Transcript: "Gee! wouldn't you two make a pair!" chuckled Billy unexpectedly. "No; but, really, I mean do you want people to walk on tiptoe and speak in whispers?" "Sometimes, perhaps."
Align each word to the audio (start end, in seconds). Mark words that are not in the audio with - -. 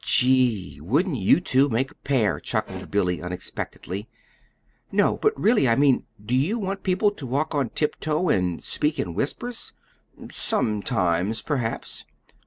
"Gee! 0.03 0.79
wouldn't 0.81 1.17
you 1.17 1.39
two 1.39 1.69
make 1.69 1.91
a 1.91 1.95
pair!" 1.97 2.39
chuckled 2.39 2.89
Billy 2.89 3.21
unexpectedly. 3.21 4.09
"No; 4.91 5.17
but, 5.17 5.31
really, 5.39 5.69
I 5.69 5.75
mean 5.75 6.07
do 6.25 6.35
you 6.35 6.57
want 6.57 6.81
people 6.81 7.11
to 7.11 7.27
walk 7.27 7.53
on 7.53 7.69
tiptoe 7.69 8.29
and 8.29 8.63
speak 8.63 8.97
in 8.97 9.13
whispers?" 9.13 9.73
"Sometimes, 10.31 11.43
perhaps." 11.43 12.05